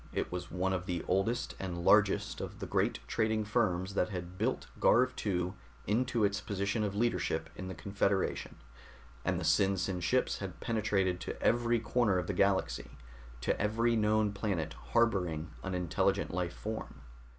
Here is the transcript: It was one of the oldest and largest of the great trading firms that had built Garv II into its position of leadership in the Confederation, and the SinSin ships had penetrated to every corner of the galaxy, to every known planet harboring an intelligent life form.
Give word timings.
It 0.13 0.31
was 0.31 0.49
one 0.49 0.73
of 0.73 0.87
the 0.87 1.03
oldest 1.07 1.53
and 1.59 1.85
largest 1.85 2.41
of 2.41 2.57
the 2.57 2.65
great 2.65 2.97
trading 3.07 3.45
firms 3.45 3.93
that 3.93 4.09
had 4.09 4.35
built 4.35 4.65
Garv 4.79 5.13
II 5.23 5.53
into 5.85 6.23
its 6.23 6.41
position 6.41 6.83
of 6.83 6.95
leadership 6.95 7.51
in 7.55 7.67
the 7.67 7.75
Confederation, 7.75 8.55
and 9.23 9.39
the 9.39 9.43
SinSin 9.43 10.01
ships 10.01 10.39
had 10.39 10.59
penetrated 10.59 11.19
to 11.19 11.39
every 11.39 11.79
corner 11.79 12.17
of 12.17 12.25
the 12.25 12.33
galaxy, 12.33 12.97
to 13.41 13.61
every 13.61 13.95
known 13.95 14.31
planet 14.33 14.73
harboring 14.91 15.51
an 15.61 15.75
intelligent 15.75 16.33
life 16.33 16.55
form. 16.55 17.03